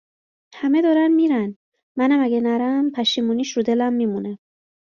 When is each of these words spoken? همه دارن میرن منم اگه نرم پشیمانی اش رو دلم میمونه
همه 0.55 0.81
دارن 0.81 1.07
میرن 1.11 1.57
منم 1.97 2.19
اگه 2.23 2.41
نرم 2.41 2.91
پشیمانی 2.91 3.41
اش 3.41 3.51
رو 3.57 3.63
دلم 3.63 3.93
میمونه 3.93 4.39